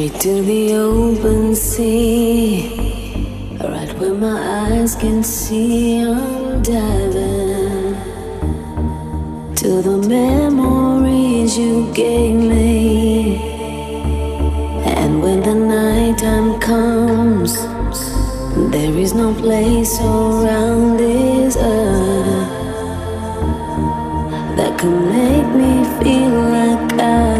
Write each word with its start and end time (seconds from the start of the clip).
Straight 0.00 0.20
to 0.22 0.42
the 0.42 0.72
open 0.76 1.54
sea, 1.54 2.70
right 3.60 3.92
where 3.98 4.14
my 4.14 4.70
eyes 4.72 4.94
can 4.94 5.22
see. 5.22 6.00
I'm 6.00 6.62
diving 6.62 7.94
to 9.56 9.82
the 9.82 9.98
memories 10.08 11.58
you 11.58 11.92
gave 11.92 12.34
me. 12.34 13.42
And 14.86 15.22
when 15.22 15.42
the 15.42 15.54
night 15.54 16.16
time 16.16 16.58
comes, 16.60 17.60
there 18.72 18.96
is 18.96 19.12
no 19.12 19.34
place 19.34 20.00
around 20.00 20.96
this 20.96 21.58
earth 21.58 22.48
that 24.56 24.78
can 24.78 24.96
make 25.12 25.48
me 25.60 25.84
feel 26.02 26.30
like 26.56 26.92
I. 26.94 27.39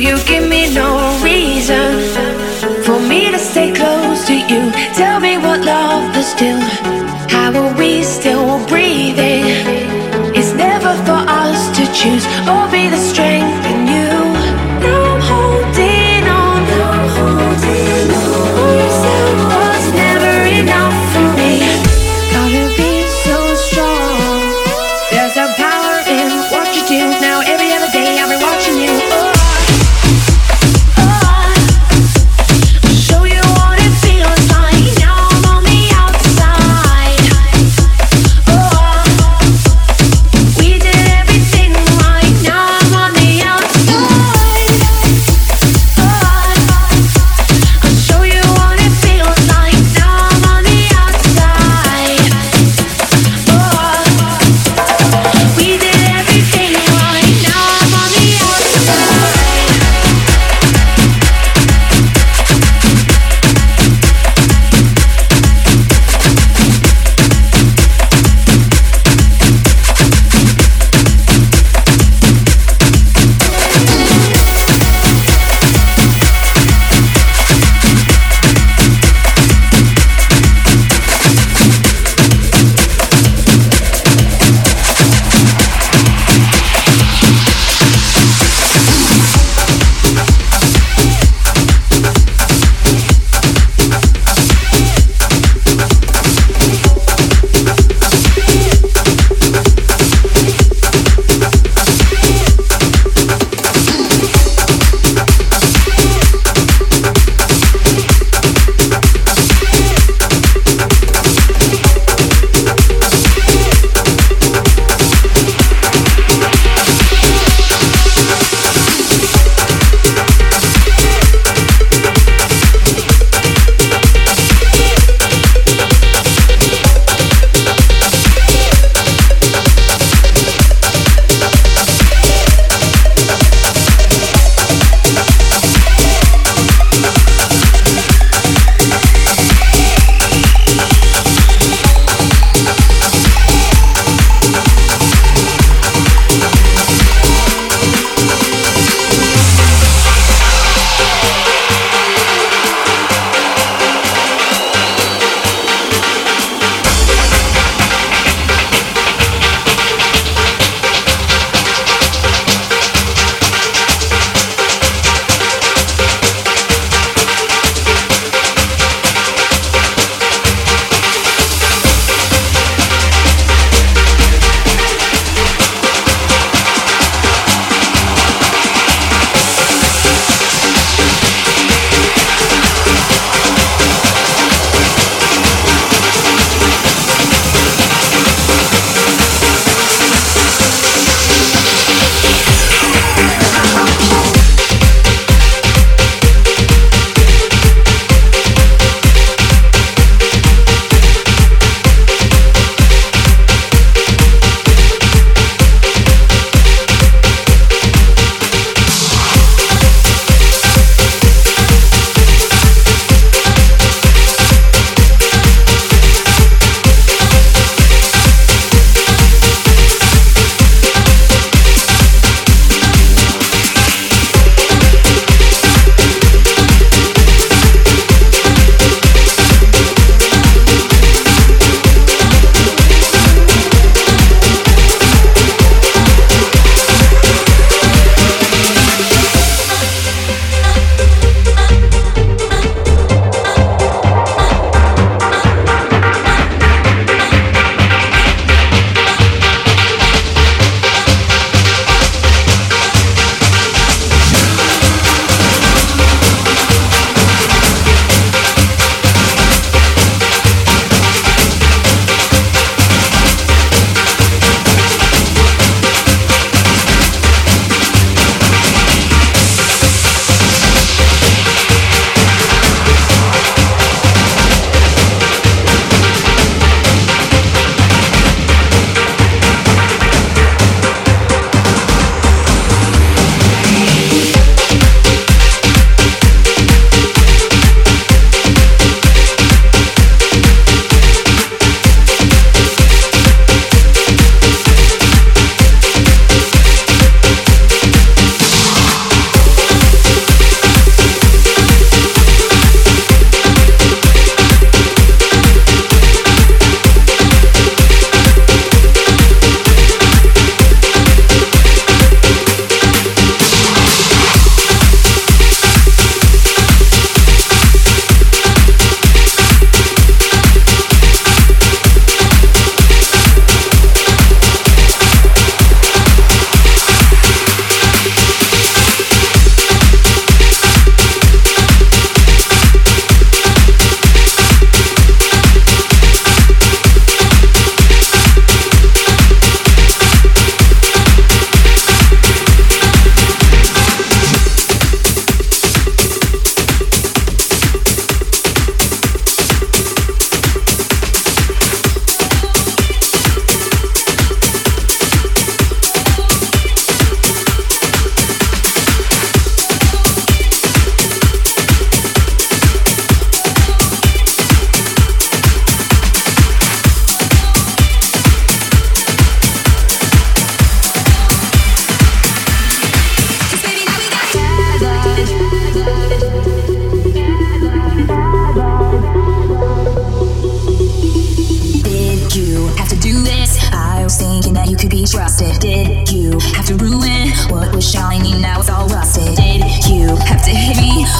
you 0.00 0.16
give 0.24 0.48
me 0.48 0.72
no 0.72 1.18
reason 1.22 2.00
for 2.84 2.98
me 3.00 3.30
to 3.30 3.38
stay 3.38 3.70
close 3.72 4.26
to 4.26 4.34
you? 4.34 4.70
Tell 4.94 5.20
me 5.20 5.36
what 5.36 5.60
love 5.60 6.16
is 6.16 6.26
still. 6.26 6.60
How 7.28 7.52
are 7.52 7.76
we 7.76 8.02
still 8.02 8.64
breathing? 8.66 9.44
It's 10.34 10.52
never 10.54 10.92
for 11.04 11.20
us 11.28 11.60
to 11.76 11.84
choose. 11.92 12.24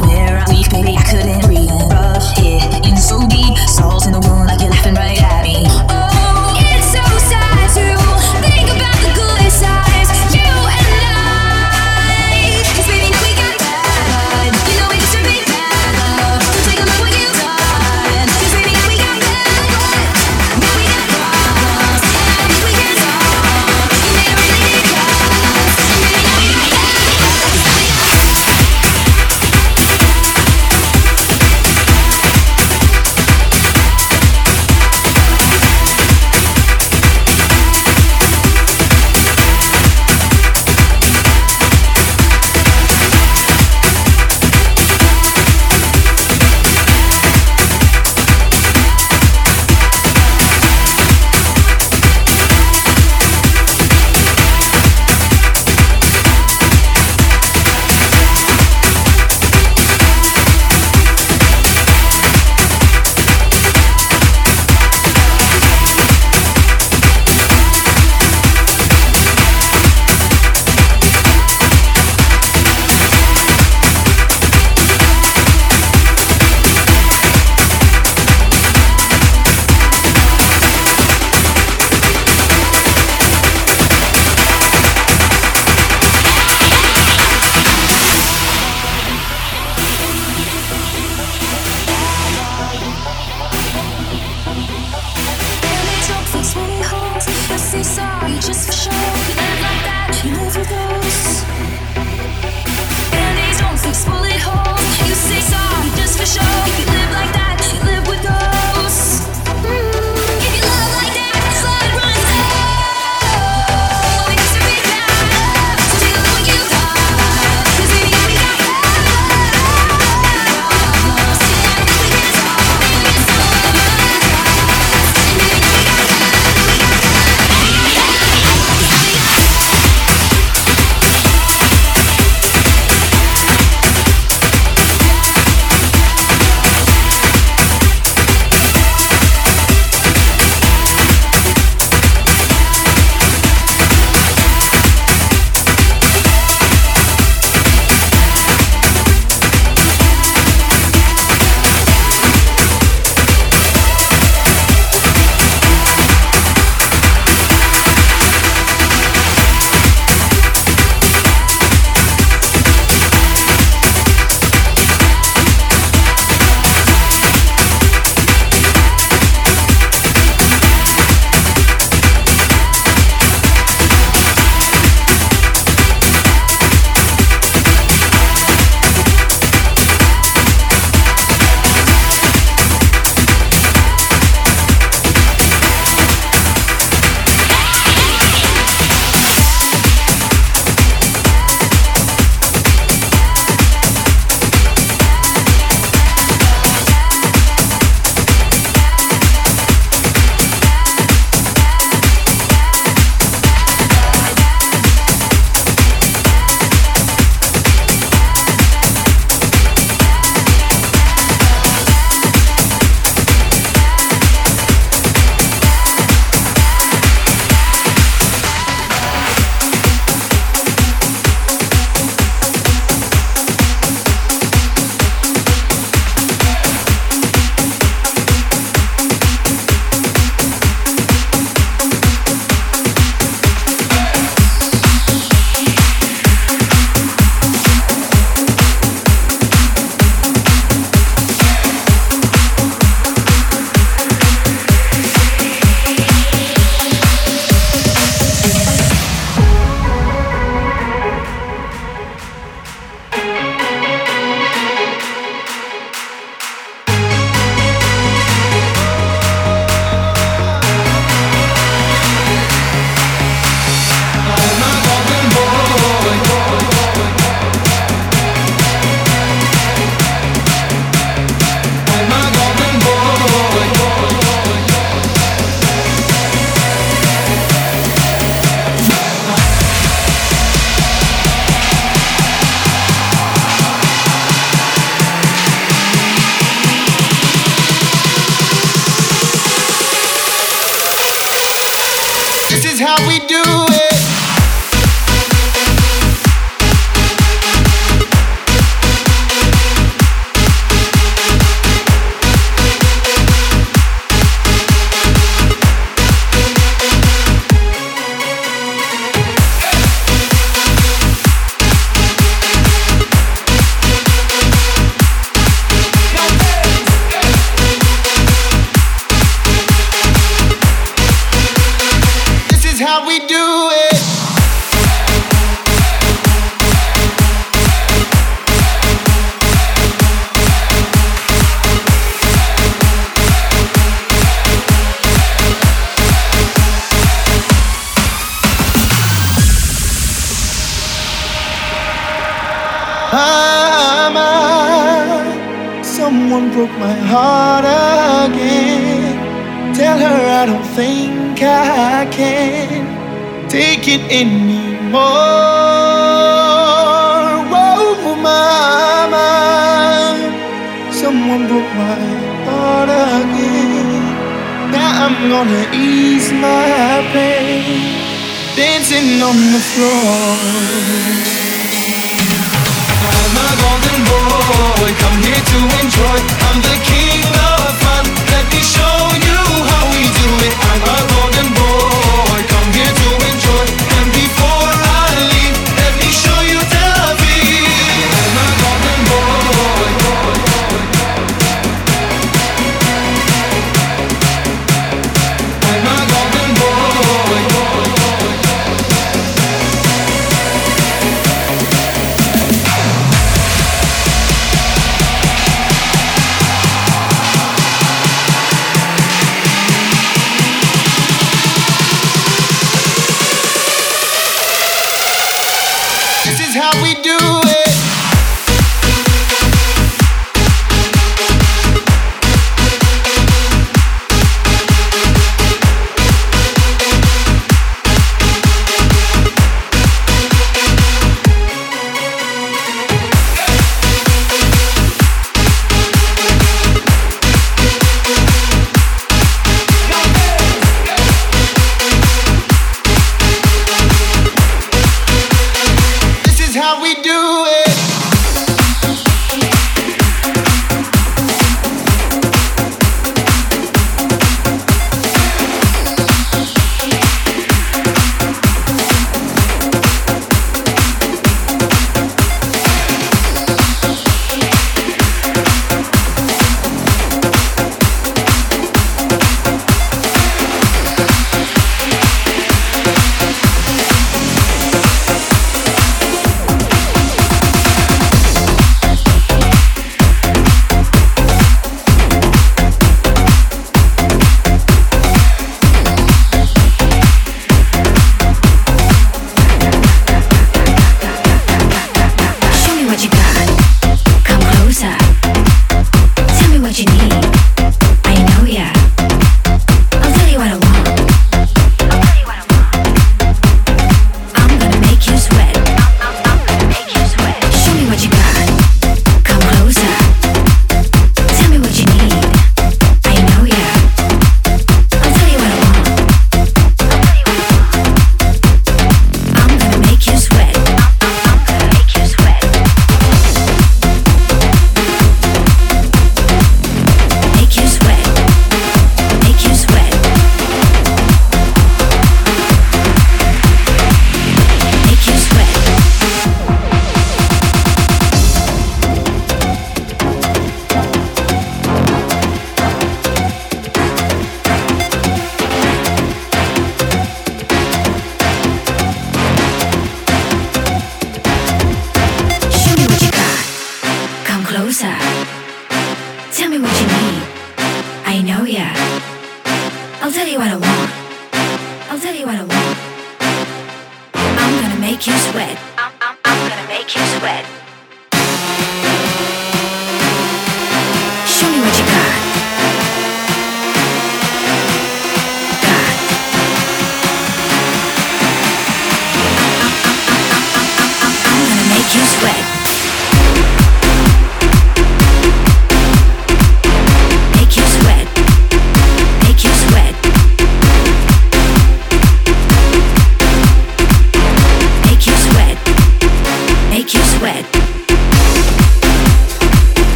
Where 0.00 0.38
are 0.38 0.44
we? 0.48 0.64
Maybe 0.72 0.96
I 0.96 1.02
could 1.02 1.27